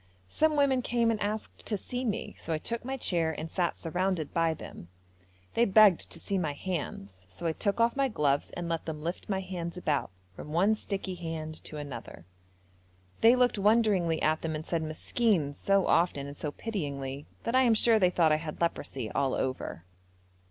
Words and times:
Some 0.29 0.55
women 0.55 0.81
came 0.81 1.11
and 1.11 1.21
asked 1.21 1.63
to 1.67 1.77
see 1.77 2.03
me, 2.03 2.33
so 2.39 2.51
I 2.53 2.57
took 2.57 2.83
my 2.83 2.97
chair 2.97 3.33
and 3.37 3.51
sat 3.51 3.77
surrounded 3.77 4.33
by 4.33 4.55
them. 4.55 4.87
They 5.53 5.65
begged 5.65 6.09
to 6.09 6.19
see 6.19 6.39
my 6.39 6.53
hands, 6.53 7.27
so 7.29 7.45
I 7.45 7.51
took 7.51 7.79
off 7.79 7.95
my 7.95 8.07
gloves 8.07 8.49
and 8.57 8.67
let 8.67 8.87
them 8.87 9.03
lift 9.03 9.29
my 9.29 9.41
hands 9.41 9.77
about 9.77 10.09
from 10.35 10.51
one 10.53 10.73
sticky 10.73 11.13
hand 11.13 11.63
to 11.65 11.77
another. 11.77 12.25
They 13.19 13.35
looked 13.35 13.59
wonderingly 13.59 14.19
at 14.23 14.41
them 14.41 14.55
and 14.55 14.65
said 14.65 14.81
'Meskin' 14.81 15.53
so 15.53 15.85
often 15.85 16.25
and 16.25 16.35
so 16.35 16.51
pityingly 16.51 17.27
that 17.43 17.53
I 17.53 17.61
am 17.61 17.75
sure 17.75 17.99
they 17.99 18.09
thought 18.09 18.31
I 18.31 18.37
had 18.37 18.59
leprosy 18.59 19.11
all 19.11 19.35
over. 19.35 19.85